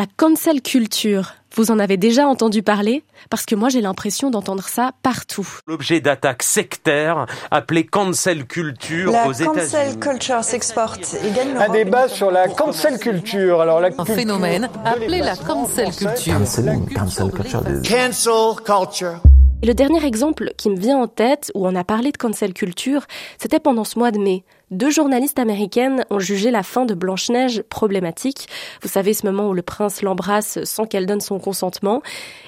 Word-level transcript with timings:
La 0.00 0.06
cancel 0.16 0.62
culture, 0.62 1.34
vous 1.54 1.70
en 1.70 1.78
avez 1.78 1.98
déjà 1.98 2.26
entendu 2.26 2.62
parler? 2.62 3.04
Parce 3.28 3.44
que 3.44 3.54
moi 3.54 3.68
j'ai 3.68 3.82
l'impression 3.82 4.30
d'entendre 4.30 4.66
ça 4.66 4.92
partout. 5.02 5.46
L'objet 5.66 6.00
d'attaque 6.00 6.42
sectaire 6.42 7.26
appelé 7.50 7.84
cancel 7.84 8.46
culture 8.46 9.12
aux 9.26 9.32
États-Unis. 9.32 9.56
La 9.56 9.62
cancel 9.62 9.98
culture 9.98 10.42
s'exporte 10.42 11.16
et 11.22 11.30
gagne 11.32 11.54
Un 11.54 11.68
débat 11.68 12.08
sur 12.08 12.30
la 12.30 12.48
cancel 12.48 12.98
culture. 12.98 13.60
Alors, 13.60 13.78
la 13.78 13.90
Un 13.98 14.06
phénomène 14.06 14.70
appelé 14.86 15.18
la 15.18 15.36
cancel 15.36 15.94
culture. 15.94 16.38
Cancel, 16.38 16.80
cancel 16.96 17.30
culture. 17.30 17.62
Cancel 17.86 18.64
culture. 18.64 19.20
Et 19.62 19.66
le 19.66 19.74
dernier 19.74 20.02
exemple 20.06 20.54
qui 20.56 20.70
me 20.70 20.78
vient 20.78 20.96
en 20.96 21.08
tête, 21.08 21.52
où 21.54 21.66
on 21.66 21.74
a 21.74 21.84
parlé 21.84 22.10
de 22.10 22.16
cancel 22.16 22.54
culture, 22.54 23.04
c'était 23.36 23.60
pendant 23.60 23.84
ce 23.84 23.98
mois 23.98 24.12
de 24.12 24.18
mai. 24.18 24.44
Deux 24.70 24.90
journalistes 24.90 25.40
américaines 25.40 26.04
ont 26.10 26.20
jugé 26.20 26.52
la 26.52 26.62
fin 26.62 26.84
de 26.84 26.94
Blanche-Neige 26.94 27.62
problématique. 27.62 28.46
Vous 28.82 28.88
savez, 28.88 29.14
ce 29.14 29.26
moment 29.26 29.48
où 29.48 29.52
le 29.52 29.62
prince 29.62 30.00
l'embrasse 30.00 30.62
sans 30.62 30.86
qu'elle 30.86 31.06
donne 31.06 31.20
son 31.20 31.40
consentement. 31.40 32.02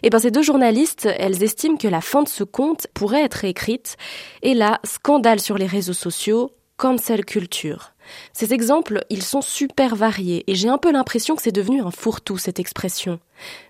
Et 0.05 0.11
ben, 0.11 0.21
ces 0.21 0.31
deux 0.31 0.43
journalistes, 0.43 1.09
elles 1.19 1.43
estiment 1.43 1.77
que 1.77 1.89
la 1.89 2.01
fin 2.01 2.23
de 2.23 2.29
ce 2.29 2.45
conte 2.45 2.87
pourrait 2.95 3.25
être 3.25 3.45
écrite. 3.45 3.97
Et 4.43 4.55
là, 4.55 4.79
scandale 4.85 5.41
sur 5.41 5.59
les 5.59 5.67
réseaux 5.67 5.93
sociaux, 5.93 6.53
cancel 6.77 7.25
culture. 7.25 7.93
Ces 8.33 8.55
exemples, 8.55 9.05
ils 9.11 9.25
sont 9.25 9.43
super 9.43 9.97
variés 9.97 10.45
et 10.47 10.55
j'ai 10.55 10.69
un 10.69 10.79
peu 10.79 10.93
l'impression 10.93 11.35
que 11.35 11.43
c'est 11.43 11.51
devenu 11.51 11.83
un 11.83 11.91
fourre-tout 11.91 12.39
cette 12.39 12.61
expression. 12.61 13.19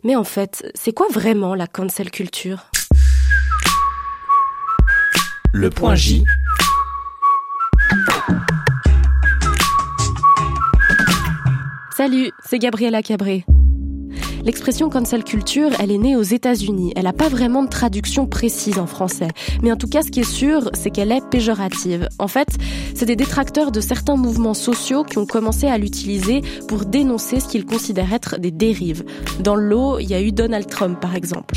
Mais 0.05 0.15
en 0.15 0.25
fait, 0.25 0.71
c'est 0.75 0.93
quoi 0.93 1.07
vraiment 1.11 1.55
la 1.55 1.67
cancel 1.67 2.11
culture? 2.11 2.67
Le 5.55 5.71
point 5.71 5.95
J. 5.95 6.25
Salut, 12.05 12.33
c'est 12.45 12.59
Gabriela 12.59 13.01
Cabré. 13.01 13.45
L'expression 14.45 14.89
cancel 14.91 15.23
culture, 15.23 15.71
elle 15.79 15.93
est 15.93 15.99
née 15.99 16.17
aux 16.17 16.23
États-Unis. 16.23 16.93
Elle 16.97 17.05
n'a 17.05 17.13
pas 17.13 17.29
vraiment 17.29 17.63
de 17.63 17.69
traduction 17.69 18.27
précise 18.27 18.81
en 18.81 18.89
français. 18.89 19.29
Mais 19.63 19.71
en 19.71 19.77
tout 19.77 19.87
cas, 19.87 20.03
ce 20.03 20.11
qui 20.11 20.19
est 20.19 20.25
sûr, 20.29 20.69
c'est 20.75 20.91
qu'elle 20.91 21.13
est 21.13 21.25
péjorative. 21.31 22.09
En 22.19 22.27
fait, 22.27 22.49
c'est 22.97 23.07
des 23.07 23.15
détracteurs 23.15 23.71
de 23.71 23.81
certains 23.81 24.17
mouvements 24.17 24.55
sociaux 24.55 25.05
qui 25.05 25.19
ont 25.19 25.27
commencé 25.27 25.69
à 25.69 25.79
l'utiliser 25.79 26.43
pour 26.67 26.87
dénoncer 26.87 27.39
ce 27.39 27.47
qu'ils 27.47 27.65
considèrent 27.65 28.13
être 28.13 28.41
des 28.41 28.51
dérives. 28.51 29.05
Dans 29.39 29.55
le 29.55 29.69
lot, 29.69 30.01
il 30.01 30.11
y 30.11 30.15
a 30.15 30.21
eu 30.21 30.33
Donald 30.33 30.67
Trump, 30.67 30.99
par 30.99 31.15
exemple. 31.15 31.55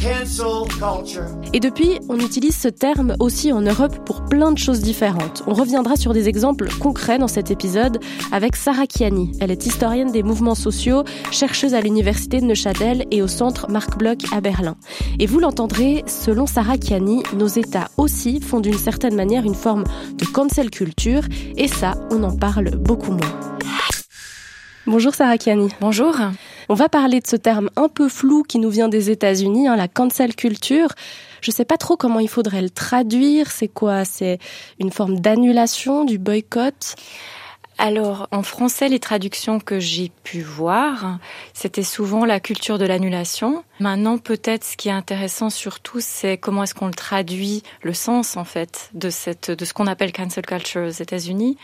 Et 1.53 1.59
depuis, 1.59 1.99
on 2.07 2.19
utilise 2.19 2.55
ce 2.55 2.67
terme 2.67 3.15
aussi 3.19 3.51
en 3.51 3.61
Europe 3.61 4.05
pour 4.05 4.25
plein 4.25 4.51
de 4.51 4.59
choses 4.59 4.81
différentes. 4.81 5.41
On 5.47 5.55
reviendra 5.55 5.95
sur 5.95 6.13
des 6.13 6.29
exemples 6.29 6.69
concrets 6.79 7.17
dans 7.17 7.27
cet 7.27 7.49
épisode 7.49 7.97
avec 8.31 8.55
Sarah 8.55 8.85
Kiani. 8.85 9.31
Elle 9.39 9.49
est 9.49 9.65
historienne 9.65 10.11
des 10.11 10.21
mouvements 10.21 10.53
sociaux, 10.53 11.03
chercheuse 11.31 11.73
à 11.73 11.81
l'université 11.81 12.41
de 12.41 12.45
Neuchâtel 12.45 12.74
et 13.11 13.21
au 13.21 13.27
centre 13.27 13.69
Marc 13.69 13.97
Bloch 13.97 14.19
à 14.31 14.41
Berlin. 14.41 14.75
Et 15.19 15.25
vous 15.25 15.39
l'entendrez, 15.39 16.03
selon 16.07 16.45
Sarah 16.45 16.77
Kiani, 16.77 17.23
nos 17.35 17.47
États 17.47 17.89
aussi 17.97 18.41
font 18.41 18.59
d'une 18.59 18.77
certaine 18.77 19.15
manière 19.15 19.45
une 19.45 19.55
forme 19.55 19.85
de 20.13 20.25
cancel 20.25 20.69
culture, 20.69 21.23
et 21.55 21.67
ça, 21.67 21.93
on 22.11 22.23
en 22.23 22.35
parle 22.35 22.71
beaucoup 22.71 23.11
moins. 23.11 23.59
Bonjour 24.87 25.15
Sarah 25.15 25.37
Kiani. 25.37 25.69
Bonjour. 25.79 26.15
On 26.69 26.73
va 26.73 26.89
parler 26.89 27.19
de 27.19 27.27
ce 27.27 27.35
terme 27.35 27.69
un 27.75 27.87
peu 27.87 28.09
flou 28.09 28.43
qui 28.43 28.59
nous 28.59 28.69
vient 28.69 28.89
des 28.89 29.09
États-Unis, 29.09 29.67
hein, 29.67 29.75
la 29.75 29.87
cancel 29.87 30.35
culture. 30.35 30.89
Je 31.41 31.51
sais 31.51 31.65
pas 31.65 31.77
trop 31.77 31.95
comment 31.95 32.19
il 32.19 32.29
faudrait 32.29 32.61
le 32.61 32.69
traduire. 32.69 33.51
C'est 33.51 33.67
quoi? 33.67 34.03
C'est 34.03 34.39
une 34.79 34.91
forme 34.91 35.19
d'annulation, 35.19 36.03
du 36.03 36.17
boycott? 36.17 36.95
Alors, 37.77 38.29
en 38.31 38.41
français, 38.41 38.87
les 38.87 38.99
traductions 38.99 39.59
que 39.59 39.79
j'ai 39.79 40.09
pu 40.23 40.41
voir, 40.41 41.19
c'était 41.53 41.83
souvent 41.83 42.23
la 42.23 42.39
culture 42.39 42.77
de 42.77 42.85
l'annulation. 42.85 43.65
Maintenant, 43.81 44.17
peut-être, 44.17 44.63
ce 44.63 44.77
qui 44.77 44.87
est 44.87 44.93
intéressant 44.93 45.49
surtout, 45.49 45.97
c'est 45.99 46.37
comment 46.37 46.63
est-ce 46.63 46.73
qu'on 46.73 46.87
le 46.87 46.93
traduit, 46.93 47.63
le 47.81 47.93
sens, 47.93 48.37
en 48.37 48.45
fait, 48.45 48.89
de 48.93 49.09
cette, 49.09 49.51
de 49.51 49.65
ce 49.65 49.73
qu'on 49.73 49.87
appelle 49.87 50.13
cancel 50.13 50.45
culture 50.45 50.83
aux 50.83 50.89
États-Unis. 50.89 51.57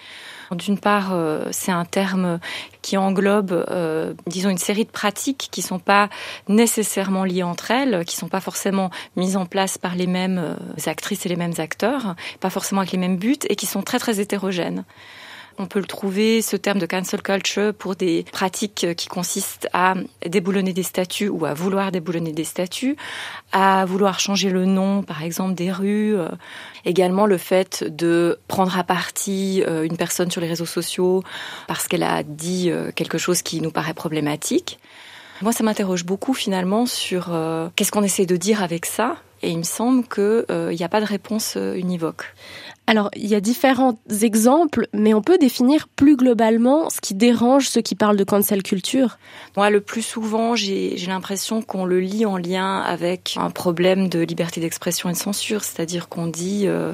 D'une 0.52 0.78
part, 0.78 1.14
euh, 1.14 1.46
c'est 1.52 1.72
un 1.72 1.86
terme 1.86 2.40
qui 2.82 2.98
englobe, 2.98 3.66
euh, 3.70 4.14
disons, 4.28 4.50
une 4.50 4.58
série 4.58 4.84
de 4.84 4.92
pratiques 4.92 5.48
qui 5.50 5.62
sont 5.62 5.80
pas 5.80 6.10
nécessairement 6.50 7.24
liées 7.24 7.44
entre 7.44 7.72
elles, 7.72 8.04
qui 8.04 8.18
sont 8.18 8.28
pas 8.28 8.42
forcément 8.42 8.90
mises 9.16 9.38
en 9.38 9.46
place 9.46 9.78
par 9.78 9.96
les 9.96 10.08
mêmes 10.08 10.40
euh, 10.40 10.90
actrices 10.90 11.26
et 11.26 11.30
les 11.30 11.38
mêmes 11.38 11.54
acteurs, 11.58 12.16
pas 12.42 12.50
forcément 12.50 12.82
avec 12.82 12.92
les 12.92 12.98
mêmes 12.98 13.16
buts, 13.16 13.40
et 13.48 13.56
qui 13.56 13.66
sont 13.66 13.82
très 13.82 13.98
très 13.98 14.20
hétérogènes. 14.20 14.84
On 15.58 15.66
peut 15.66 15.80
le 15.80 15.86
trouver, 15.86 16.42
ce 16.42 16.56
terme 16.56 16.80
de 16.80 16.86
cancel 16.86 17.22
culture, 17.22 17.74
pour 17.74 17.96
des 17.96 18.26
pratiques 18.32 18.88
qui 18.96 19.08
consistent 19.08 19.68
à 19.74 19.96
déboulonner 20.26 20.74
des 20.74 20.84
statues 20.84 21.30
ou 21.30 21.46
à 21.46 21.54
vouloir 21.54 21.92
déboulonner 21.92 22.32
des 22.32 22.44
statues, 22.44 22.96
à 23.52 23.86
vouloir 23.86 24.20
changer 24.20 24.50
le 24.50 24.66
nom, 24.66 25.04
par 25.04 25.24
exemple, 25.24 25.54
des 25.54 25.72
rues. 25.72 26.18
Euh, 26.18 26.30
également 26.86 27.26
le 27.26 27.38
fait 27.38 27.84
de 27.84 28.40
prendre 28.48 28.78
à 28.78 28.84
partie 28.84 29.64
euh, 29.68 29.84
une 29.84 29.98
personne 29.98 30.32
sur 30.32 30.42
les 30.42 30.48
réseaux 30.48 30.66
sociaux 30.66 31.24
parce 31.68 31.88
qu'elle 31.88 32.04
a 32.04 32.24
dit 32.24 32.72
euh, 32.72 32.92
quelque 32.92 33.18
chose 33.18 33.42
qui 33.42 33.62
nous 33.62 33.72
paraît 33.72 33.94
problématique. 33.94 34.80
Moi, 35.42 35.52
ça 35.52 35.64
m'interroge 35.64 36.06
beaucoup 36.06 36.34
finalement 36.34 36.86
sur 36.86 37.32
qu'est-ce 37.76 37.92
qu'on 37.92 38.04
essaie 38.04 38.28
de 38.28 38.36
dire 38.36 38.62
avec 38.62 38.86
ça? 38.86 39.16
Et 39.44 39.52
il 39.52 39.58
me 39.58 39.64
semble 39.64 40.08
qu'il 40.08 40.76
n'y 40.76 40.84
a 40.84 40.90
pas 40.90 41.02
de 41.02 41.06
réponse 41.06 41.58
univoque. 41.76 42.34
Alors, 42.92 43.10
il 43.16 43.28
y 43.28 43.36
a 43.36 43.40
différents 43.40 43.98
exemples, 44.22 44.88
mais 44.94 45.14
on 45.14 45.22
peut 45.22 45.38
définir 45.38 45.88
plus 45.88 46.18
globalement 46.18 46.90
ce 46.90 47.00
qui 47.00 47.14
dérange 47.14 47.70
ceux 47.70 47.80
qui 47.80 47.96
parlent 47.96 48.18
de 48.18 48.24
cancel 48.26 48.64
culture. 48.64 49.18
Moi, 49.56 49.70
le 49.70 49.80
plus 49.80 50.02
souvent, 50.02 50.56
j'ai 50.56 50.98
l'impression 51.08 51.62
qu'on 51.62 51.86
le 51.86 52.02
lit 52.02 52.26
en 52.26 52.36
lien 52.36 52.82
avec 52.82 53.36
un 53.38 53.50
problème 53.50 54.10
de 54.10 54.20
liberté 54.20 54.60
d'expression 54.60 55.10
et 55.10 55.14
de 55.14 55.18
censure, 55.18 55.64
c'est-à-dire 55.64 56.10
qu'on 56.10 56.28
dit 56.28 56.64
euh, 56.66 56.92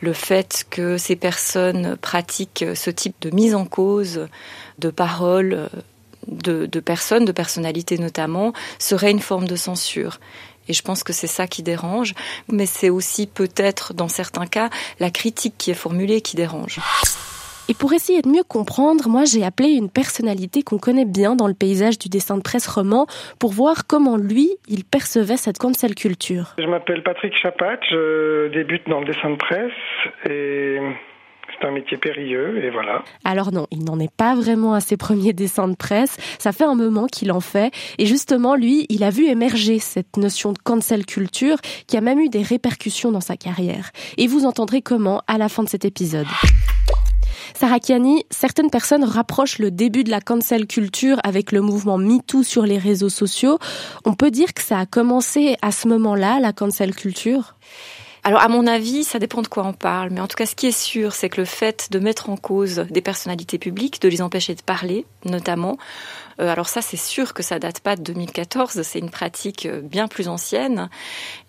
le 0.00 0.12
fait 0.12 0.64
que 0.70 0.96
ces 0.96 1.16
personnes 1.16 1.96
pratiquent 1.96 2.64
ce 2.74 2.90
type 2.90 3.16
de 3.20 3.34
mise 3.34 3.56
en 3.56 3.64
cause 3.64 4.28
de 4.78 4.90
paroles 4.90 5.68
de, 6.28 6.66
de 6.66 6.80
personnes, 6.80 7.24
de 7.24 7.32
personnalités 7.32 7.98
notamment, 7.98 8.52
serait 8.78 9.10
une 9.10 9.20
forme 9.20 9.48
de 9.48 9.56
censure. 9.56 10.20
Et 10.68 10.72
je 10.72 10.82
pense 10.82 11.02
que 11.02 11.12
c'est 11.12 11.26
ça 11.26 11.46
qui 11.46 11.62
dérange, 11.62 12.14
mais 12.48 12.66
c'est 12.66 12.90
aussi 12.90 13.26
peut-être 13.26 13.94
dans 13.94 14.08
certains 14.08 14.46
cas 14.46 14.70
la 15.00 15.10
critique 15.10 15.54
qui 15.58 15.70
est 15.70 15.74
formulée 15.74 16.20
qui 16.20 16.36
dérange. 16.36 16.78
Et 17.68 17.74
pour 17.74 17.92
essayer 17.92 18.22
de 18.22 18.28
mieux 18.28 18.42
comprendre, 18.42 19.08
moi 19.08 19.24
j'ai 19.24 19.44
appelé 19.44 19.70
une 19.70 19.88
personnalité 19.88 20.62
qu'on 20.62 20.78
connaît 20.78 21.04
bien 21.04 21.36
dans 21.36 21.46
le 21.46 21.54
paysage 21.54 21.98
du 21.98 22.08
dessin 22.08 22.36
de 22.36 22.42
presse 22.42 22.66
roman 22.66 23.06
pour 23.38 23.52
voir 23.52 23.86
comment 23.86 24.16
lui, 24.16 24.50
il 24.68 24.84
percevait 24.84 25.36
cette 25.36 25.58
cancel 25.58 25.94
culture. 25.94 26.54
Je 26.58 26.66
m'appelle 26.66 27.02
Patrick 27.02 27.34
Chapat, 27.36 27.78
je 27.90 28.48
débute 28.52 28.88
dans 28.88 29.00
le 29.00 29.06
dessin 29.06 29.30
de 29.30 29.36
presse 29.36 29.72
et 30.28 30.78
c'est 31.62 31.68
un 31.68 31.72
métier 31.72 31.96
périlleux 31.96 32.64
et 32.64 32.70
voilà. 32.70 33.04
Alors 33.24 33.52
non, 33.52 33.66
il 33.70 33.84
n'en 33.84 33.98
est 33.98 34.12
pas 34.12 34.34
vraiment 34.34 34.74
à 34.74 34.80
ses 34.80 34.96
premiers 34.96 35.32
dessins 35.32 35.68
de 35.68 35.76
presse. 35.76 36.16
Ça 36.38 36.52
fait 36.52 36.64
un 36.64 36.74
moment 36.74 37.06
qu'il 37.06 37.32
en 37.32 37.40
fait. 37.40 37.72
Et 37.98 38.06
justement, 38.06 38.54
lui, 38.54 38.86
il 38.88 39.04
a 39.04 39.10
vu 39.10 39.26
émerger 39.26 39.78
cette 39.78 40.16
notion 40.16 40.52
de 40.52 40.58
cancel 40.58 41.06
culture 41.06 41.58
qui 41.86 41.96
a 41.96 42.00
même 42.00 42.18
eu 42.18 42.28
des 42.28 42.42
répercussions 42.42 43.12
dans 43.12 43.20
sa 43.20 43.36
carrière. 43.36 43.90
Et 44.18 44.26
vous 44.26 44.44
entendrez 44.44 44.82
comment 44.82 45.22
à 45.26 45.38
la 45.38 45.48
fin 45.48 45.62
de 45.62 45.68
cet 45.68 45.84
épisode. 45.84 46.26
Sarah 47.54 47.80
Kiani, 47.80 48.24
certaines 48.30 48.70
personnes 48.70 49.04
rapprochent 49.04 49.58
le 49.58 49.70
début 49.70 50.04
de 50.04 50.10
la 50.10 50.20
cancel 50.20 50.66
culture 50.66 51.18
avec 51.22 51.52
le 51.52 51.60
mouvement 51.60 51.98
MeToo 51.98 52.42
sur 52.42 52.64
les 52.64 52.78
réseaux 52.78 53.08
sociaux. 53.08 53.58
On 54.04 54.14
peut 54.14 54.30
dire 54.30 54.54
que 54.54 54.62
ça 54.62 54.78
a 54.78 54.86
commencé 54.86 55.56
à 55.62 55.70
ce 55.70 55.86
moment-là, 55.88 56.40
la 56.40 56.52
cancel 56.52 56.94
culture? 56.94 57.56
Alors, 58.24 58.40
à 58.40 58.46
mon 58.46 58.68
avis, 58.68 59.02
ça 59.02 59.18
dépend 59.18 59.42
de 59.42 59.48
quoi 59.48 59.64
on 59.66 59.72
parle. 59.72 60.10
Mais 60.10 60.20
en 60.20 60.28
tout 60.28 60.36
cas, 60.36 60.46
ce 60.46 60.54
qui 60.54 60.68
est 60.68 60.78
sûr, 60.78 61.12
c'est 61.12 61.28
que 61.28 61.40
le 61.40 61.44
fait 61.44 61.88
de 61.90 61.98
mettre 61.98 62.30
en 62.30 62.36
cause 62.36 62.86
des 62.90 63.00
personnalités 63.00 63.58
publiques, 63.58 64.00
de 64.00 64.08
les 64.08 64.22
empêcher 64.22 64.54
de 64.54 64.62
parler, 64.62 65.06
notamment, 65.24 65.76
alors 66.38 66.68
ça, 66.68 66.82
c'est 66.82 66.96
sûr 66.96 67.34
que 67.34 67.42
ça 67.42 67.58
date 67.58 67.80
pas 67.80 67.96
de 67.96 68.02
2014. 68.02 68.82
C'est 68.82 68.98
une 68.98 69.10
pratique 69.10 69.66
euh, 69.66 69.80
bien 69.80 70.08
plus 70.08 70.28
ancienne. 70.28 70.88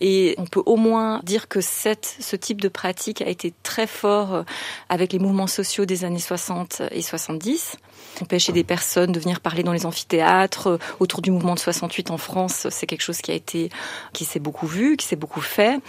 Et 0.01 0.35
on 0.37 0.45
peut 0.45 0.63
au 0.65 0.75
moins 0.75 1.21
dire 1.23 1.47
que 1.47 1.61
ce 1.61 2.35
type 2.35 2.61
de 2.61 2.69
pratique 2.69 3.21
a 3.21 3.27
été 3.27 3.53
très 3.63 3.87
fort 3.87 4.33
euh, 4.33 4.43
avec 4.89 5.13
les 5.13 5.19
mouvements 5.19 5.47
sociaux 5.47 5.85
des 5.85 6.05
années 6.05 6.19
60 6.19 6.83
et 6.91 7.01
70 7.01 7.77
empêcher 8.21 8.51
des 8.51 8.63
personnes 8.63 9.11
de 9.11 9.19
venir 9.19 9.39
parler 9.39 9.63
dans 9.63 9.73
les 9.73 9.85
amphithéâtres. 9.85 10.79
Autour 10.99 11.21
du 11.21 11.31
mouvement 11.31 11.55
de 11.55 11.59
68 11.59 12.11
en 12.11 12.17
France, 12.17 12.67
c'est 12.69 12.85
quelque 12.85 13.01
chose 13.01 13.19
qui 13.19 13.31
a 13.31 13.33
été, 13.33 13.69
qui 14.13 14.25
s'est 14.25 14.39
beaucoup 14.39 14.67
vu, 14.67 14.97
qui 14.97 15.05
s'est 15.05 15.15
beaucoup 15.15 15.41
fait. 15.41 15.79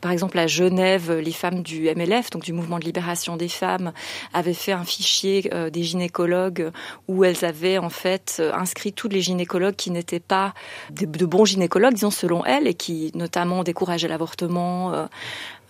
Par 0.00 0.10
exemple, 0.10 0.38
à 0.38 0.46
Genève, 0.46 1.12
les 1.12 1.32
femmes 1.32 1.62
du 1.62 1.88
MLF, 1.94 2.30
donc 2.30 2.42
du 2.42 2.52
mouvement 2.52 2.78
de 2.78 2.84
libération 2.84 3.36
des 3.36 3.48
femmes, 3.48 3.92
avaient 4.32 4.54
fait 4.54 4.72
un 4.72 4.84
fichier 4.84 5.50
euh, 5.52 5.70
des 5.70 5.82
gynécologues 5.82 6.70
où 7.08 7.24
elles 7.24 7.44
avaient 7.44 7.78
en 7.78 7.90
fait 7.90 8.42
inscrit 8.52 8.92
tous 8.92 9.08
les 9.08 9.20
gynécologues 9.20 9.76
qui 9.76 9.90
n'étaient 9.90 10.20
pas 10.20 10.54
de, 10.90 11.26
bons 11.26 11.44
gynécologues, 11.44 11.94
disons 11.94 12.10
selon 12.10 12.44
elles, 12.44 12.66
et 12.66 12.74
qui 12.74 13.10
notamment 13.14 13.62
décourageaient 13.64 14.08
l'avortement. 14.08 14.92
Euh, 14.92 15.06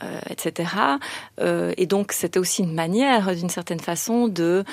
euh, 0.03 0.19
etc. 0.29 0.71
et 1.77 1.87
donc 1.87 2.11
c'était 2.11 2.41
aussi 2.41 2.63
une 2.63 2.75
manière, 2.75 3.35
d'une 3.35 3.49
certaine 3.49 3.79
façon, 3.79 4.27
de 4.27 4.65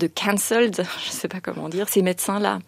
de 0.00 0.08
cancelled, 0.08 0.74
je 1.04 1.08
ne 1.08 1.12
sais 1.12 1.28
pas 1.28 1.40
comment 1.40 1.68
dire, 1.68 1.88
ces 1.88 2.02
médecins-là. 2.02 2.58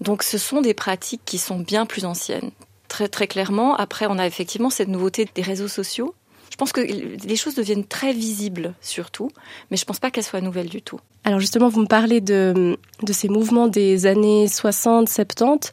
Donc 0.00 0.22
ce 0.22 0.36
sont 0.36 0.60
des 0.60 0.74
pratiques 0.74 1.22
qui 1.24 1.38
sont 1.38 1.58
bien 1.58 1.86
plus 1.86 2.04
anciennes. 2.04 2.50
Très 2.88 3.08
très 3.08 3.26
clairement, 3.26 3.76
après 3.76 4.06
on 4.08 4.18
a 4.18 4.26
effectivement 4.26 4.68
cette 4.68 4.88
nouveauté 4.88 5.26
des 5.34 5.42
réseaux 5.42 5.68
sociaux. 5.68 6.14
Je 6.50 6.56
pense 6.56 6.72
que 6.72 6.80
les 6.80 7.36
choses 7.36 7.54
deviennent 7.54 7.84
très 7.84 8.12
visibles 8.12 8.74
surtout, 8.80 9.30
mais 9.70 9.76
je 9.76 9.82
ne 9.82 9.86
pense 9.86 10.00
pas 10.00 10.10
qu'elles 10.10 10.24
soient 10.24 10.40
nouvelles 10.40 10.68
du 10.68 10.82
tout. 10.82 11.00
Alors 11.22 11.38
justement, 11.38 11.68
vous 11.68 11.82
me 11.82 11.86
parlez 11.86 12.20
de, 12.20 12.78
de 13.02 13.12
ces 13.12 13.28
mouvements 13.28 13.68
des 13.68 14.06
années 14.06 14.48
60, 14.48 15.08
70, 15.08 15.70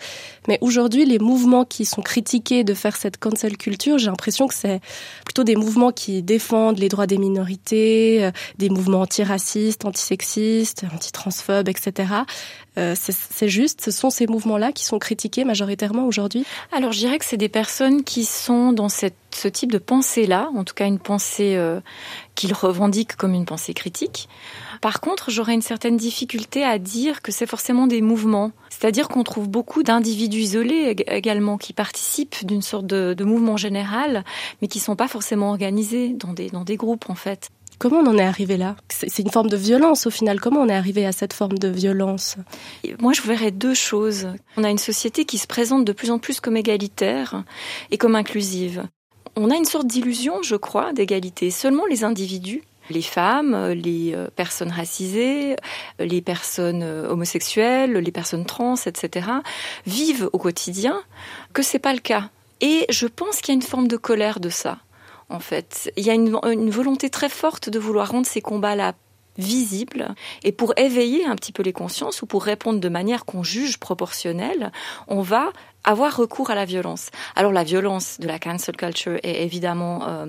mais 0.49 0.57
aujourd'hui, 0.61 1.05
les 1.05 1.19
mouvements 1.19 1.63
qui 1.63 1.85
sont 1.85 2.01
critiqués 2.01 2.65
de 2.65 2.73
faire 2.73 2.97
cette 2.97 3.17
cancel 3.17 3.57
culture, 3.57 3.97
j'ai 3.97 4.07
l'impression 4.07 4.47
que 4.47 4.53
c'est 4.53 4.81
plutôt 5.25 5.45
des 5.45 5.55
mouvements 5.55 5.93
qui 5.93 6.21
défendent 6.21 6.79
les 6.79 6.89
droits 6.89 7.07
des 7.07 7.17
minorités, 7.17 8.25
euh, 8.25 8.31
des 8.57 8.69
mouvements 8.69 9.01
antiracistes, 9.01 9.85
antisexistes, 9.85 10.85
antitransphobes, 10.93 11.69
etc. 11.69 12.13
Euh, 12.77 12.93
c'est 12.95 13.49
juste, 13.49 13.81
ce 13.81 13.91
sont 13.91 14.09
ces 14.09 14.27
mouvements-là 14.27 14.71
qui 14.71 14.85
sont 14.85 14.99
critiqués 14.99 15.45
majoritairement 15.45 16.05
aujourd'hui? 16.05 16.45
Alors 16.71 16.91
je 16.91 16.99
dirais 16.99 17.17
que 17.17 17.25
c'est 17.25 17.37
des 17.37 17.49
personnes 17.49 18.03
qui 18.03 18.23
sont 18.23 18.71
dans 18.71 18.89
cette, 18.89 19.15
ce 19.37 19.47
type 19.47 19.71
de 19.71 19.77
pensée-là, 19.77 20.49
en 20.55 20.63
tout 20.63 20.73
cas 20.73 20.87
une 20.87 20.99
pensée 20.99 21.55
euh, 21.55 21.79
qu'ils 22.35 22.53
revendiquent 22.53 23.15
comme 23.15 23.33
une 23.33 23.45
pensée 23.45 23.73
critique. 23.73 24.27
Par 24.81 24.99
contre, 24.99 25.31
j'aurais 25.31 25.53
une 25.53 25.61
certaine 25.61 25.97
difficulté 25.97 26.63
à 26.63 26.77
dire 26.79 27.21
que 27.21 27.31
c'est 27.31 27.45
forcément 27.45 27.87
des 27.87 28.01
mouvements. 28.01 28.51
C'est-à-dire 28.69 29.07
qu'on 29.07 29.23
trouve 29.23 29.47
beaucoup 29.47 29.83
d'individus 29.83 30.39
isolés 30.39 30.95
également 31.07 31.57
qui 31.57 31.73
participent 31.73 32.45
d'une 32.45 32.61
sorte 32.61 32.85
de, 32.85 33.13
de, 33.13 33.23
mouvement 33.23 33.57
général, 33.57 34.23
mais 34.61 34.67
qui 34.67 34.79
sont 34.79 34.95
pas 34.95 35.07
forcément 35.07 35.49
organisés 35.49 36.09
dans 36.09 36.33
des, 36.33 36.49
dans 36.49 36.63
des 36.63 36.75
groupes 36.75 37.09
en 37.09 37.15
fait. 37.15 37.49
Comment 37.79 37.97
on 37.97 38.07
en 38.07 38.17
est 38.17 38.23
arrivé 38.23 38.57
là? 38.57 38.75
C'est 38.89 39.21
une 39.21 39.29
forme 39.29 39.49
de 39.49 39.57
violence 39.57 40.07
au 40.07 40.09
final. 40.09 40.39
Comment 40.39 40.61
on 40.61 40.67
est 40.67 40.75
arrivé 40.75 41.05
à 41.05 41.11
cette 41.11 41.33
forme 41.33 41.59
de 41.59 41.67
violence? 41.67 42.37
Moi, 42.99 43.13
je 43.13 43.21
verrais 43.21 43.51
deux 43.51 43.75
choses. 43.75 44.29
On 44.57 44.63
a 44.63 44.71
une 44.71 44.79
société 44.79 45.25
qui 45.25 45.37
se 45.37 45.45
présente 45.45 45.85
de 45.85 45.91
plus 45.91 46.09
en 46.09 46.17
plus 46.17 46.39
comme 46.39 46.57
égalitaire 46.57 47.43
et 47.91 47.99
comme 47.99 48.15
inclusive. 48.15 48.87
On 49.39 49.51
a 49.51 49.55
une 49.55 49.65
sorte 49.65 49.85
d'illusion, 49.85 50.41
je 50.41 50.55
crois, 50.55 50.93
d'égalité. 50.93 51.51
Seulement 51.51 51.85
les 51.85 52.03
individus 52.03 52.63
les 52.89 53.01
femmes, 53.01 53.71
les 53.71 54.13
euh, 54.15 54.29
personnes 54.33 54.71
racisées, 54.71 55.57
les 55.99 56.21
personnes 56.21 56.83
euh, 56.83 57.09
homosexuelles, 57.09 57.91
les 57.91 58.11
personnes 58.13 58.45
trans, 58.45 58.75
etc., 58.75 59.27
vivent 59.85 60.29
au 60.31 60.37
quotidien 60.37 61.01
que 61.51 61.61
c'est 61.61 61.79
pas 61.79 61.91
le 61.91 61.99
cas. 61.99 62.29
Et 62.61 62.85
je 62.89 63.05
pense 63.05 63.41
qu'il 63.41 63.53
y 63.53 63.57
a 63.57 63.59
une 63.59 63.61
forme 63.61 63.89
de 63.89 63.97
colère 63.97 64.39
de 64.39 64.47
ça 64.47 64.77
en 65.29 65.39
fait. 65.39 65.91
Il 65.97 66.05
y 66.05 66.09
a 66.09 66.13
une, 66.13 66.39
une 66.45 66.69
volonté 66.69 67.09
très 67.09 67.29
forte 67.29 67.69
de 67.69 67.79
vouloir 67.79 68.11
rendre 68.11 68.25
ces 68.25 68.41
combats-là 68.41 68.93
visibles 69.37 70.15
et 70.43 70.51
pour 70.51 70.73
éveiller 70.77 71.25
un 71.25 71.35
petit 71.35 71.51
peu 71.51 71.63
les 71.63 71.73
consciences 71.73 72.21
ou 72.21 72.25
pour 72.25 72.43
répondre 72.43 72.79
de 72.79 72.89
manière 72.89 73.25
qu'on 73.25 73.43
juge 73.43 73.77
proportionnelle, 73.77 74.71
on 75.07 75.21
va 75.21 75.51
avoir 75.83 76.17
recours 76.17 76.51
à 76.51 76.55
la 76.55 76.65
violence. 76.65 77.11
Alors 77.35 77.53
la 77.53 77.63
violence 77.63 78.19
de 78.19 78.27
la 78.27 78.39
cancel 78.39 78.75
culture 78.75 79.17
est 79.23 79.43
évidemment 79.43 80.07
euh, 80.07 80.25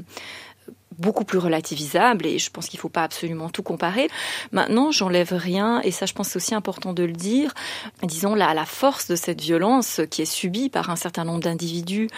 beaucoup 0.98 1.24
plus 1.24 1.38
relativisable 1.38 2.26
et 2.26 2.38
je 2.38 2.50
pense 2.50 2.68
qu'il 2.68 2.78
ne 2.78 2.82
faut 2.82 2.88
pas 2.88 3.04
absolument 3.04 3.48
tout 3.48 3.62
comparer. 3.62 4.08
Maintenant, 4.52 4.90
j'enlève 4.90 5.32
rien 5.32 5.80
et 5.82 5.90
ça, 5.90 6.06
je 6.06 6.12
pense, 6.12 6.28
c'est 6.28 6.36
aussi 6.36 6.54
important 6.54 6.92
de 6.92 7.04
le 7.04 7.12
dire. 7.12 7.54
Disons 8.02 8.34
la, 8.34 8.54
la 8.54 8.64
force 8.64 9.08
de 9.08 9.16
cette 9.16 9.40
violence 9.40 10.00
qui 10.10 10.22
est 10.22 10.26
subie 10.26 10.68
par 10.68 10.90
un 10.90 10.96
certain 10.96 11.24
nombre 11.24 11.40
d'individus. 11.40 12.08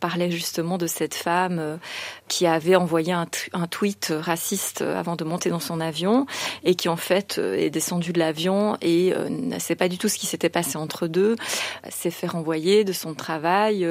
Parlait 0.00 0.30
justement 0.30 0.78
de 0.78 0.86
cette 0.86 1.14
femme 1.14 1.58
euh, 1.58 1.76
qui 2.28 2.46
avait 2.46 2.76
envoyé 2.76 3.12
un, 3.12 3.26
tweet 3.70 4.12
raciste 4.16 4.82
avant 4.82 5.16
de 5.16 5.24
monter 5.24 5.50
dans 5.50 5.60
son 5.60 5.80
avion 5.80 6.26
et 6.64 6.74
qui 6.74 6.88
en 6.88 6.96
fait 6.96 7.38
euh, 7.38 7.56
est 7.56 7.70
descendue 7.70 8.12
de 8.12 8.18
l'avion 8.18 8.76
et 8.80 9.12
euh, 9.12 9.28
ne 9.28 9.58
sait 9.58 9.74
pas 9.74 9.88
du 9.88 9.98
tout 9.98 10.08
ce 10.08 10.16
qui 10.16 10.26
s'était 10.26 10.48
passé 10.48 10.76
entre 10.76 11.06
deux, 11.06 11.36
s'est 11.88 12.10
fait 12.10 12.26
renvoyer 12.26 12.84
de 12.84 12.92
son 12.92 13.14
travail, 13.14 13.86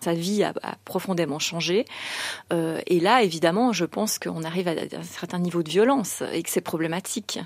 sa 0.00 0.12
vie 0.12 0.44
a 0.44 0.52
profondément 0.84 1.38
changé. 1.38 1.84
et 2.50 3.00
là, 3.00 3.22
évidemment, 3.22 3.72
je 3.72 3.84
pense 3.88 4.18
qu'on 4.18 4.44
arrive 4.44 4.68
à 4.68 4.72
un 4.72 5.02
certain 5.02 5.38
niveau 5.38 5.62
de 5.62 5.68
violence 5.68 6.22
et 6.32 6.42
que 6.42 6.50
c'est 6.50 6.60
problématique. 6.60 7.40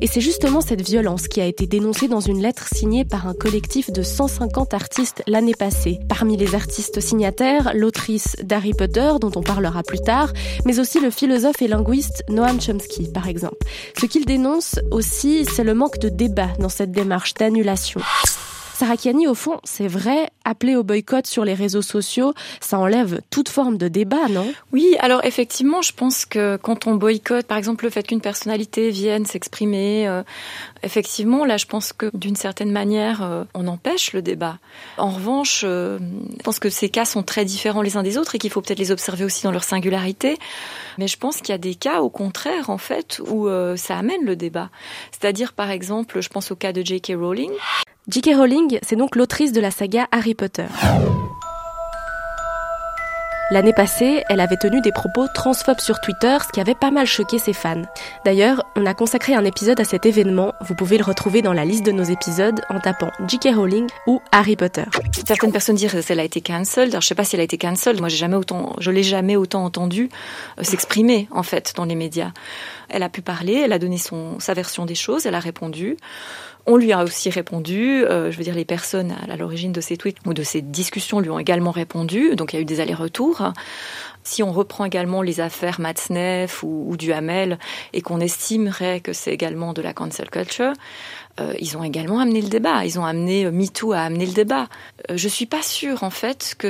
Et 0.00 0.06
c'est 0.06 0.20
justement 0.20 0.60
cette 0.60 0.82
violence 0.82 1.28
qui 1.28 1.40
a 1.40 1.46
été 1.46 1.66
dénoncée 1.66 2.08
dans 2.08 2.20
une 2.20 2.42
lettre 2.42 2.68
signée 2.68 3.04
par 3.04 3.26
un 3.26 3.34
collectif 3.34 3.90
de 3.90 4.02
150 4.02 4.74
artistes 4.74 5.22
l'année 5.26 5.54
passée. 5.54 6.00
Parmi 6.08 6.36
les 6.36 6.54
artistes 6.54 7.00
signataires, 7.00 7.72
l'autrice 7.74 8.36
d'Harry 8.42 8.72
Potter, 8.74 9.12
dont 9.20 9.32
on 9.36 9.42
parlera 9.42 9.82
plus 9.82 10.00
tard, 10.00 10.32
mais 10.64 10.78
aussi 10.78 11.00
le 11.00 11.10
philosophe 11.10 11.62
et 11.62 11.68
linguiste 11.68 12.24
Noam 12.28 12.60
Chomsky, 12.60 13.10
par 13.12 13.28
exemple. 13.28 13.66
Ce 13.98 14.06
qu'il 14.06 14.26
dénonce 14.26 14.78
aussi, 14.90 15.44
c'est 15.44 15.64
le 15.64 15.74
manque 15.74 15.98
de 15.98 16.08
débat 16.08 16.48
dans 16.58 16.68
cette 16.68 16.92
démarche 16.92 17.34
d'annulation. 17.34 18.00
Sarah 18.74 18.96
Kiani, 18.96 19.28
au 19.28 19.34
fond, 19.34 19.60
c'est 19.62 19.86
vrai, 19.86 20.30
appeler 20.44 20.74
au 20.74 20.82
boycott 20.82 21.28
sur 21.28 21.44
les 21.44 21.54
réseaux 21.54 21.80
sociaux, 21.80 22.34
ça 22.60 22.76
enlève 22.78 23.20
toute 23.30 23.48
forme 23.48 23.78
de 23.78 23.86
débat, 23.86 24.28
non? 24.28 24.52
Oui, 24.72 24.96
alors 24.98 25.24
effectivement, 25.24 25.80
je 25.80 25.92
pense 25.92 26.26
que 26.26 26.56
quand 26.56 26.88
on 26.88 26.96
boycotte, 26.96 27.46
par 27.46 27.56
exemple, 27.56 27.84
le 27.84 27.90
fait 27.90 28.04
qu'une 28.04 28.20
personnalité 28.20 28.90
vienne 28.90 29.26
s'exprimer, 29.26 30.08
euh, 30.08 30.24
effectivement, 30.82 31.44
là, 31.44 31.56
je 31.56 31.66
pense 31.66 31.92
que 31.92 32.10
d'une 32.14 32.34
certaine 32.34 32.72
manière, 32.72 33.22
euh, 33.22 33.44
on 33.54 33.68
empêche 33.68 34.12
le 34.12 34.22
débat. 34.22 34.58
En 34.98 35.10
revanche, 35.10 35.62
euh, 35.64 35.98
je 36.36 36.42
pense 36.42 36.58
que 36.58 36.68
ces 36.68 36.88
cas 36.88 37.04
sont 37.04 37.22
très 37.22 37.44
différents 37.44 37.82
les 37.82 37.96
uns 37.96 38.02
des 38.02 38.18
autres 38.18 38.34
et 38.34 38.38
qu'il 38.38 38.50
faut 38.50 38.60
peut-être 38.60 38.80
les 38.80 38.90
observer 38.90 39.24
aussi 39.24 39.44
dans 39.44 39.52
leur 39.52 39.64
singularité. 39.64 40.36
Mais 40.98 41.06
je 41.06 41.16
pense 41.16 41.36
qu'il 41.36 41.50
y 41.50 41.52
a 41.52 41.58
des 41.58 41.74
cas, 41.76 42.00
au 42.00 42.10
contraire, 42.10 42.70
en 42.70 42.78
fait, 42.78 43.20
où 43.28 43.48
euh, 43.48 43.76
ça 43.76 43.96
amène 43.96 44.24
le 44.24 44.36
débat. 44.36 44.70
C'est-à-dire, 45.12 45.52
par 45.52 45.70
exemple, 45.70 46.20
je 46.20 46.28
pense 46.28 46.50
au 46.50 46.56
cas 46.56 46.72
de 46.72 46.82
J.K. 46.82 47.12
Rowling. 47.16 47.52
J.K. 48.06 48.36
Rowling, 48.36 48.78
c'est 48.82 48.96
donc 48.96 49.16
l'autrice 49.16 49.52
de 49.52 49.62
la 49.62 49.70
saga 49.70 50.06
Harry 50.12 50.34
Potter. 50.34 50.66
L'année 53.50 53.72
passée, 53.72 54.22
elle 54.28 54.40
avait 54.40 54.58
tenu 54.58 54.82
des 54.82 54.92
propos 54.92 55.26
transphobes 55.32 55.80
sur 55.80 56.00
Twitter, 56.00 56.36
ce 56.46 56.52
qui 56.52 56.60
avait 56.60 56.74
pas 56.74 56.90
mal 56.90 57.06
choqué 57.06 57.38
ses 57.38 57.54
fans. 57.54 57.82
D'ailleurs, 58.26 58.62
on 58.76 58.84
a 58.84 58.92
consacré 58.92 59.34
un 59.34 59.44
épisode 59.44 59.80
à 59.80 59.84
cet 59.84 60.04
événement. 60.04 60.54
Vous 60.60 60.74
pouvez 60.74 60.98
le 60.98 61.04
retrouver 61.04 61.40
dans 61.40 61.54
la 61.54 61.64
liste 61.64 61.86
de 61.86 61.92
nos 61.92 62.02
épisodes 62.02 62.60
en 62.68 62.78
tapant 62.78 63.10
J.K. 63.26 63.54
Rowling 63.54 63.86
ou 64.06 64.20
Harry 64.32 64.56
Potter. 64.56 64.84
Certaines 65.26 65.52
personnes 65.52 65.76
disent 65.76 65.92
qu'elle 66.06 66.20
a 66.20 66.24
été 66.24 66.42
cancelled. 66.42 66.90
Alors, 66.90 67.00
je 67.00 67.06
sais 67.06 67.14
pas 67.14 67.24
si 67.24 67.36
elle 67.36 67.40
a 67.40 67.44
été 67.44 67.56
cancelled. 67.56 68.00
Moi, 68.00 68.10
j'ai 68.10 68.18
jamais 68.18 68.36
autant, 68.36 68.76
je 68.80 68.90
l'ai 68.90 69.02
jamais 69.02 69.36
autant 69.36 69.64
entendu 69.64 70.10
euh, 70.58 70.62
s'exprimer, 70.62 71.28
en 71.30 71.42
fait, 71.42 71.72
dans 71.76 71.84
les 71.84 71.94
médias. 71.94 72.32
Elle 72.94 73.02
a 73.02 73.08
pu 73.08 73.22
parler, 73.22 73.54
elle 73.54 73.72
a 73.72 73.80
donné 73.80 73.98
son, 73.98 74.38
sa 74.38 74.54
version 74.54 74.86
des 74.86 74.94
choses, 74.94 75.26
elle 75.26 75.34
a 75.34 75.40
répondu. 75.40 75.96
On 76.66 76.76
lui 76.76 76.92
a 76.92 77.02
aussi 77.02 77.28
répondu, 77.28 78.04
euh, 78.04 78.30
je 78.30 78.38
veux 78.38 78.44
dire 78.44 78.54
les 78.54 78.64
personnes 78.64 79.14
à 79.28 79.36
l'origine 79.36 79.72
de 79.72 79.80
ces 79.80 79.96
tweets 79.96 80.18
ou 80.24 80.32
de 80.32 80.42
ces 80.42 80.62
discussions 80.62 81.18
lui 81.18 81.28
ont 81.28 81.38
également 81.38 81.72
répondu, 81.72 82.36
donc 82.36 82.52
il 82.52 82.56
y 82.56 82.58
a 82.60 82.62
eu 82.62 82.64
des 82.64 82.80
allers-retours. 82.80 83.52
Si 84.22 84.42
on 84.42 84.52
reprend 84.52 84.84
également 84.86 85.20
les 85.20 85.40
affaires 85.40 85.80
Matzneff 85.80 86.62
ou, 86.62 86.86
ou 86.88 86.96
Duhamel 86.96 87.58
et 87.92 88.00
qu'on 88.00 88.20
estimerait 88.20 89.00
que 89.00 89.12
c'est 89.12 89.32
également 89.32 89.72
de 89.72 89.82
la 89.82 89.92
cancel 89.92 90.30
culture, 90.30 90.72
euh, 91.40 91.54
ils 91.58 91.76
ont 91.76 91.82
également 91.82 92.20
amené 92.20 92.40
le 92.40 92.48
débat. 92.48 92.84
Ils 92.84 92.98
ont 92.98 93.04
amené 93.04 93.44
euh, 93.44 93.50
MeToo 93.50 93.92
à 93.92 94.00
amener 94.00 94.26
le 94.26 94.32
débat. 94.32 94.68
Euh, 95.10 95.16
je 95.16 95.28
suis 95.28 95.46
pas 95.46 95.62
sûre 95.62 96.04
en 96.04 96.10
fait 96.10 96.54
que 96.58 96.68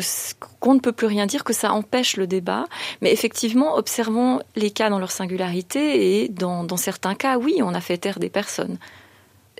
qu'on 0.60 0.74
ne 0.74 0.80
peut 0.80 0.92
plus 0.92 1.06
rien 1.06 1.26
dire 1.26 1.44
que 1.44 1.52
ça 1.52 1.72
empêche 1.72 2.16
le 2.16 2.26
débat, 2.26 2.66
mais 3.02 3.12
effectivement 3.12 3.74
observons 3.76 4.40
les 4.56 4.70
cas 4.70 4.88
dans 4.88 4.98
leur 4.98 5.10
singularité 5.10 6.22
et 6.22 6.28
dans, 6.28 6.64
dans 6.64 6.78
certains 6.78 7.14
cas, 7.14 7.36
oui, 7.38 7.60
on 7.62 7.74
a 7.74 7.80
fait 7.80 7.98
taire 7.98 8.18
des 8.18 8.30
personnes 8.30 8.78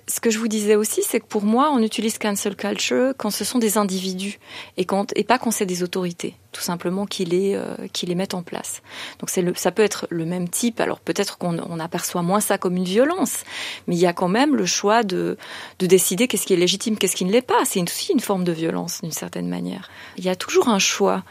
ce 0.07 0.19
que 0.19 0.29
je 0.29 0.37
vous 0.37 0.47
disais 0.47 0.75
aussi, 0.75 1.01
c'est 1.01 1.19
que 1.19 1.25
pour 1.25 1.43
moi, 1.43 1.71
on 1.71 1.81
utilise 1.81 2.17
cancel 2.19 2.55
culture 2.55 3.13
quand 3.17 3.31
ce 3.31 3.43
sont 3.43 3.57
des 3.57 3.77
individus 3.77 4.39
et, 4.77 4.85
quand, 4.85 5.11
et 5.15 5.23
pas 5.23 5.39
quand 5.39 5.49
c'est 5.49 5.65
des 5.65 5.81
autorités, 5.81 6.35
tout 6.51 6.61
simplement 6.61 7.07
qui 7.07 7.25
les, 7.25 7.55
euh, 7.55 7.75
qui 7.91 8.05
les 8.05 8.13
mettent 8.13 8.35
en 8.35 8.43
place. 8.43 8.83
Donc 9.19 9.31
c'est 9.31 9.41
le, 9.41 9.55
ça 9.55 9.71
peut 9.71 9.81
être 9.81 10.05
le 10.11 10.25
même 10.25 10.47
type. 10.47 10.79
Alors 10.79 10.99
peut-être 10.99 11.39
qu'on 11.39 11.57
on 11.57 11.79
aperçoit 11.79 12.21
moins 12.21 12.39
ça 12.39 12.59
comme 12.59 12.77
une 12.77 12.83
violence, 12.83 13.43
mais 13.87 13.95
il 13.95 13.99
y 13.99 14.05
a 14.05 14.13
quand 14.13 14.27
même 14.27 14.55
le 14.55 14.65
choix 14.67 15.01
de, 15.01 15.37
de 15.79 15.85
décider 15.87 16.27
qu'est-ce 16.27 16.45
qui 16.45 16.53
est 16.53 16.57
légitime, 16.57 16.97
qu'est-ce 16.97 17.15
qui 17.15 17.25
ne 17.25 17.31
l'est 17.31 17.41
pas. 17.41 17.65
C'est 17.65 17.81
aussi 17.81 18.13
une 18.13 18.19
forme 18.19 18.43
de 18.43 18.51
violence 18.51 19.01
d'une 19.01 19.11
certaine 19.11 19.49
manière. 19.49 19.89
Il 20.17 20.23
y 20.23 20.29
a 20.29 20.35
toujours 20.35 20.69
un 20.69 20.79
choix 20.79 21.23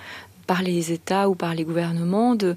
par 0.47 0.63
les 0.63 0.93
États 0.93 1.29
ou 1.29 1.35
par 1.35 1.55
les 1.55 1.65
gouvernements 1.65 2.35
de 2.35 2.57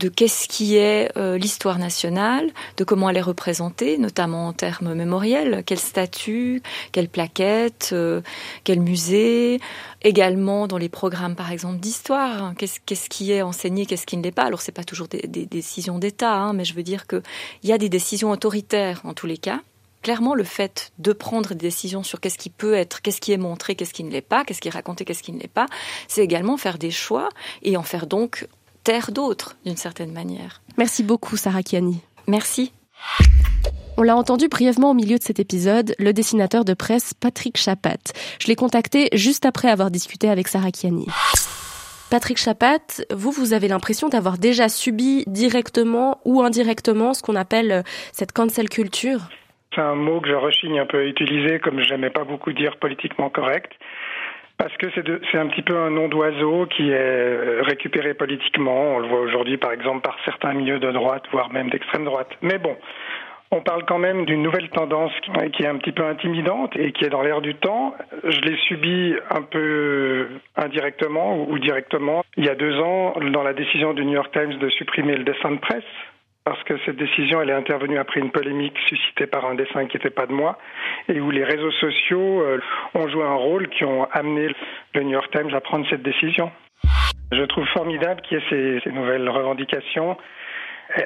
de 0.00 0.08
qu'est-ce 0.08 0.48
qui 0.48 0.76
est 0.76 1.12
euh, 1.18 1.36
l'histoire 1.36 1.78
nationale, 1.78 2.50
de 2.78 2.84
comment 2.84 3.10
elle 3.10 3.18
est 3.18 3.22
représentée, 3.22 3.98
notamment 3.98 4.48
en 4.48 4.52
termes 4.54 4.94
mémoriels, 4.94 5.62
quel 5.66 5.78
statut, 5.78 6.62
quelle 6.90 7.08
plaquette, 7.08 7.90
euh, 7.92 8.22
quel 8.64 8.80
musée, 8.80 9.60
également 10.02 10.66
dans 10.66 10.78
les 10.78 10.88
programmes 10.88 11.36
par 11.36 11.52
exemple 11.52 11.78
d'histoire, 11.80 12.42
hein, 12.42 12.54
qu'est-ce, 12.56 13.08
qui 13.10 13.32
est 13.32 13.42
enseigné, 13.42 13.84
qu'est-ce 13.84 14.06
qui 14.06 14.16
ne 14.16 14.22
l'est 14.22 14.32
pas. 14.32 14.44
Alors 14.44 14.62
c'est 14.62 14.72
pas 14.72 14.84
toujours 14.84 15.06
des, 15.06 15.20
des 15.28 15.44
décisions 15.44 15.98
d'État, 15.98 16.34
hein, 16.34 16.54
mais 16.54 16.64
je 16.64 16.74
veux 16.74 16.82
dire 16.82 17.06
qu'il 17.06 17.22
y 17.64 17.72
a 17.72 17.78
des 17.78 17.90
décisions 17.90 18.30
autoritaires 18.30 19.02
en 19.04 19.12
tous 19.12 19.26
les 19.26 19.38
cas. 19.38 19.60
Clairement, 20.02 20.34
le 20.34 20.44
fait 20.44 20.92
de 20.98 21.12
prendre 21.12 21.50
des 21.50 21.56
décisions 21.56 22.02
sur 22.02 22.20
qu'est-ce 22.20 22.38
qui 22.38 22.48
peut 22.48 22.72
être, 22.72 23.02
qu'est-ce 23.02 23.20
qui 23.20 23.32
est 23.32 23.36
montré, 23.36 23.74
qu'est-ce 23.74 23.92
qui 23.92 24.02
ne 24.02 24.10
l'est 24.10 24.22
pas, 24.22 24.46
qu'est-ce 24.46 24.62
qui 24.62 24.68
est 24.68 24.70
raconté, 24.70 25.04
qu'est-ce 25.04 25.22
qui 25.22 25.32
ne 25.32 25.38
l'est 25.38 25.46
pas, 25.46 25.66
c'est 26.08 26.24
également 26.24 26.56
faire 26.56 26.78
des 26.78 26.90
choix 26.90 27.28
et 27.62 27.76
en 27.76 27.82
faire 27.82 28.06
donc 28.06 28.48
taire 28.90 29.12
d'autres, 29.12 29.54
d'une 29.64 29.76
certaine 29.76 30.12
manière. 30.12 30.62
Merci 30.76 31.04
beaucoup, 31.04 31.36
Sarah 31.36 31.62
Kiani. 31.62 32.02
Merci. 32.26 32.72
On 33.96 34.02
l'a 34.02 34.16
entendu 34.16 34.48
brièvement 34.48 34.90
au 34.90 34.94
milieu 34.94 35.16
de 35.16 35.22
cet 35.22 35.38
épisode, 35.38 35.94
le 36.00 36.12
dessinateur 36.12 36.64
de 36.64 36.74
presse 36.74 37.14
Patrick 37.14 37.56
Chapat. 37.56 38.00
Je 38.40 38.48
l'ai 38.48 38.56
contacté 38.56 39.08
juste 39.12 39.46
après 39.46 39.68
avoir 39.70 39.92
discuté 39.92 40.28
avec 40.28 40.48
Sarah 40.48 40.72
Kiani. 40.72 41.06
Patrick 42.10 42.36
Chapat, 42.36 42.80
vous, 43.12 43.30
vous 43.30 43.52
avez 43.52 43.68
l'impression 43.68 44.08
d'avoir 44.08 44.38
déjà 44.38 44.68
subi 44.68 45.22
directement 45.28 46.20
ou 46.24 46.42
indirectement 46.42 47.14
ce 47.14 47.22
qu'on 47.22 47.36
appelle 47.36 47.70
euh, 47.70 47.82
cette 48.12 48.32
cancel 48.32 48.68
culture? 48.68 49.20
C'est 49.72 49.82
un 49.82 49.94
mot 49.94 50.20
que 50.20 50.28
je 50.28 50.34
rechigne 50.34 50.80
un 50.80 50.86
peu 50.86 50.98
à 50.98 51.04
utiliser, 51.04 51.60
comme 51.60 51.80
j'aimais 51.80 52.10
pas 52.10 52.24
beaucoup 52.24 52.52
dire 52.52 52.76
politiquement 52.80 53.30
correct. 53.30 53.70
Parce 54.60 54.76
que 54.76 54.88
c'est 54.92 55.38
un 55.38 55.46
petit 55.46 55.62
peu 55.62 55.74
un 55.74 55.88
nom 55.88 56.08
d'oiseau 56.08 56.66
qui 56.66 56.90
est 56.90 56.94
euh, 56.94 57.62
récupéré 57.62 58.12
politiquement. 58.12 58.96
On 58.96 58.98
le 58.98 59.08
voit 59.08 59.20
aujourd'hui, 59.20 59.56
par 59.56 59.72
exemple, 59.72 60.02
par 60.02 60.18
certains 60.26 60.52
milieux 60.52 60.78
de 60.78 60.92
droite, 60.92 61.22
voire 61.32 61.50
même 61.50 61.70
d'extrême 61.70 62.04
droite. 62.04 62.28
Mais 62.42 62.58
bon, 62.58 62.76
on 63.52 63.62
parle 63.62 63.86
quand 63.86 63.96
même 63.96 64.26
d'une 64.26 64.42
nouvelle 64.42 64.68
tendance 64.68 65.12
qui 65.54 65.62
est 65.62 65.66
un 65.66 65.78
petit 65.78 65.92
peu 65.92 66.04
intimidante 66.04 66.76
et 66.76 66.92
qui 66.92 67.06
est 67.06 67.08
dans 67.08 67.22
l'air 67.22 67.40
du 67.40 67.54
temps. 67.54 67.94
Je 68.22 68.40
l'ai 68.42 68.56
subi 68.68 69.14
un 69.30 69.40
peu 69.40 70.28
indirectement 70.56 71.48
ou 71.48 71.58
directement 71.58 72.22
il 72.36 72.44
y 72.44 72.50
a 72.50 72.54
deux 72.54 72.78
ans 72.80 73.14
dans 73.32 73.42
la 73.42 73.54
décision 73.54 73.94
du 73.94 74.04
New 74.04 74.12
York 74.12 74.30
Times 74.30 74.58
de 74.58 74.68
supprimer 74.68 75.16
le 75.16 75.24
dessin 75.24 75.52
de 75.52 75.58
presse 75.58 75.84
parce 76.44 76.62
que 76.64 76.74
cette 76.84 76.96
décision 76.96 77.40
elle 77.42 77.50
est 77.50 77.54
intervenue 77.54 77.98
après 77.98 78.20
une 78.20 78.30
polémique 78.30 78.76
suscitée 78.88 79.26
par 79.26 79.44
un 79.44 79.54
dessin 79.54 79.86
qui 79.86 79.96
n'était 79.96 80.10
pas 80.10 80.26
de 80.26 80.32
moi 80.32 80.58
et 81.08 81.20
où 81.20 81.30
les 81.30 81.44
réseaux 81.44 81.72
sociaux 81.72 82.42
euh, 82.42 82.60
ont 82.94 83.08
joué 83.08 83.24
un 83.24 83.34
rôle 83.34 83.68
qui 83.68 83.84
ont 83.84 84.04
amené 84.12 84.48
le 84.94 85.02
New 85.02 85.12
York 85.12 85.30
Times 85.32 85.54
à 85.54 85.60
prendre 85.60 85.86
cette 85.88 86.02
décision. 86.02 86.50
Je 87.32 87.44
trouve 87.44 87.66
formidable 87.66 88.20
qu'il 88.22 88.38
y 88.38 88.40
ait 88.40 88.80
ces, 88.82 88.90
nouvelles 88.90 89.28
revendications 89.28 90.16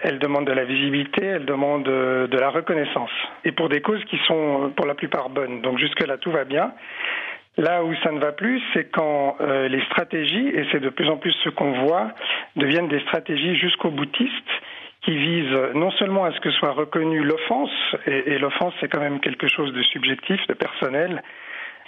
elle 0.03 0.19
demande 0.19 0.47
de 0.47 0.53
la 0.53 0.65
visibilité, 0.65 1.23
elle 1.23 1.45
demande 1.45 1.87
euh, 1.89 2.27
de 2.27 2.39
la 2.39 2.49
reconnaissance. 2.49 3.11
Et 3.45 3.53
pour 3.53 3.69
des 3.69 3.83
causes 3.83 4.03
qui 4.07 4.19
sont 4.27 4.73
pour 4.75 4.87
la 4.87 4.95
plupart 4.95 5.29
bonnes. 5.29 5.61
Donc 5.61 5.79
jusque-là, 5.79 6.17
tout 6.17 6.31
va 6.31 6.45
bien. 6.45 6.73
Là 7.57 7.85
où 7.85 7.95
ça 8.03 8.11
ne 8.11 8.19
va 8.19 8.33
plus, 8.33 8.63
c'est 8.73 8.91
quand 8.91 9.37
euh, 9.41 9.69
les 9.69 9.81
stratégies, 9.85 10.49
et 10.49 10.67
c'est 10.73 10.81
de 10.81 10.89
plus 10.89 11.09
en 11.09 11.19
plus 11.19 11.33
ce 11.45 11.51
qu'on 11.51 11.73
voit, 11.85 12.13
deviennent 12.57 12.89
des 12.89 13.01
stratégies 13.01 13.57
jusqu'au 13.57 13.91
boutiste 13.91 14.51
qui 15.05 15.17
visent 15.17 15.75
non 15.75 15.91
seulement 15.93 16.25
à 16.25 16.33
ce 16.33 16.41
que 16.41 16.51
soit 16.51 16.73
reconnue 16.73 17.23
l'offense, 17.23 17.71
et, 18.07 18.39
l'offense 18.39 18.75
c'est 18.81 18.89
quand 18.89 19.01
même 19.01 19.21
quelque 19.21 19.49
chose 19.49 19.73
de 19.73 19.83
subjectif, 19.83 20.41
de 20.49 20.55
personnel, 20.55 21.23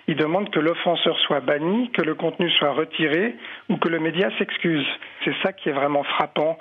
ils 0.09 0.17
demandent 0.17 0.51
que 0.51 0.61
l'offenseur 0.61 1.19
soit 1.21 1.41
banni, 1.41 1.91
que 1.91 2.03
le 2.03 2.15
contenu 2.15 2.51
soit 2.51 2.73
retiré 2.73 3.35
ou 3.69 3.77
que 3.77 3.89
le 3.89 3.99
média 3.99 4.31
s'excuse. 4.39 4.87
C'est 5.25 5.35
ça 5.43 5.53
qui 5.53 5.69
est 5.69 5.73
vraiment 5.73 6.05
frappant 6.05 6.59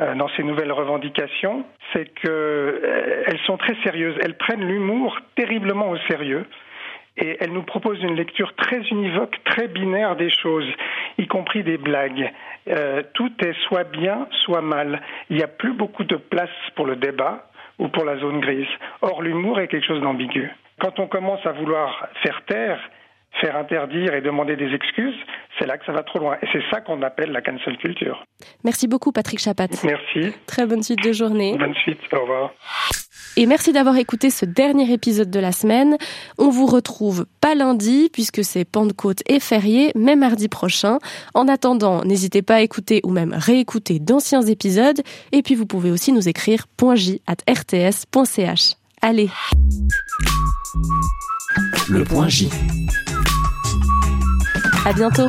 euh, 0.00 0.14
dans 0.14 0.28
ces 0.36 0.42
nouvelles 0.42 0.72
revendications, 0.72 1.64
c'est 1.92 2.06
qu'elles 2.14 2.30
euh, 2.30 3.38
sont 3.46 3.56
très 3.56 3.74
sérieuses. 3.82 4.16
Elles 4.22 4.36
prennent 4.36 4.64
l'humour 4.64 5.18
terriblement 5.34 5.90
au 5.90 5.98
sérieux 6.08 6.46
et 7.16 7.36
elles 7.40 7.52
nous 7.52 7.64
proposent 7.64 8.02
une 8.02 8.14
lecture 8.14 8.54
très 8.54 8.80
univoque, 8.88 9.36
très 9.44 9.66
binaire 9.66 10.14
des 10.16 10.30
choses, 10.30 10.68
y 11.18 11.26
compris 11.26 11.64
des 11.64 11.76
blagues. 11.76 12.32
Euh, 12.68 13.02
tout 13.14 13.32
est 13.40 13.54
soit 13.66 13.84
bien, 13.84 14.28
soit 14.44 14.60
mal. 14.60 15.00
Il 15.30 15.36
n'y 15.36 15.42
a 15.42 15.48
plus 15.48 15.72
beaucoup 15.72 16.04
de 16.04 16.16
place 16.16 16.50
pour 16.76 16.86
le 16.86 16.96
débat 16.96 17.48
ou 17.78 17.88
pour 17.88 18.04
la 18.04 18.18
zone 18.18 18.40
grise. 18.40 18.66
Or, 19.02 19.22
l'humour 19.22 19.60
est 19.60 19.68
quelque 19.68 19.86
chose 19.86 20.02
d'ambigu. 20.02 20.50
Quand 20.80 20.98
on 20.98 21.06
commence 21.06 21.44
à 21.46 21.52
vouloir 21.52 22.08
faire 22.22 22.42
taire, 22.46 22.80
faire 23.40 23.56
interdire 23.56 24.14
et 24.14 24.20
demander 24.20 24.56
des 24.56 24.74
excuses, 24.74 25.18
c'est 25.58 25.66
là 25.66 25.78
que 25.78 25.84
ça 25.84 25.92
va 25.92 26.02
trop 26.02 26.18
loin. 26.18 26.36
Et 26.42 26.46
c'est 26.52 26.62
ça 26.70 26.80
qu'on 26.80 27.02
appelle 27.02 27.30
la 27.32 27.42
cancel 27.42 27.76
culture. 27.78 28.24
Merci 28.64 28.88
beaucoup 28.88 29.12
Patrick 29.12 29.38
Chapat. 29.38 29.68
Merci. 29.84 30.32
Très 30.46 30.66
bonne 30.66 30.82
suite 30.82 31.02
de 31.02 31.12
journée. 31.12 31.56
Bonne 31.58 31.74
suite, 31.74 32.00
au 32.12 32.20
revoir. 32.20 32.52
Et 33.36 33.46
merci 33.46 33.72
d'avoir 33.72 33.96
écouté 33.96 34.30
ce 34.30 34.44
dernier 34.44 34.92
épisode 34.92 35.30
de 35.30 35.38
la 35.38 35.52
semaine. 35.52 35.96
On 36.38 36.48
vous 36.48 36.66
retrouve 36.66 37.26
pas 37.40 37.54
lundi 37.54 38.10
puisque 38.12 38.42
c'est 38.42 38.64
Pentecôte 38.64 39.22
et 39.28 39.38
férié, 39.38 39.92
mais 39.94 40.16
mardi 40.16 40.48
prochain. 40.48 40.98
En 41.34 41.46
attendant, 41.46 42.02
n'hésitez 42.04 42.42
pas 42.42 42.56
à 42.56 42.60
écouter 42.62 43.00
ou 43.04 43.10
même 43.10 43.32
réécouter 43.32 44.00
d'anciens 44.00 44.42
épisodes. 44.42 45.00
Et 45.30 45.42
puis 45.42 45.54
vous 45.54 45.66
pouvez 45.66 45.90
aussi 45.90 46.12
nous 46.12 46.28
écrire 46.28 46.66
.j 46.94 47.22
at 47.26 47.36
rts.ch. 47.48 48.74
Allez. 49.02 49.30
Le 51.88 52.04
point 52.04 52.28
J. 52.28 52.50
À 54.84 54.92
bientôt. 54.92 55.28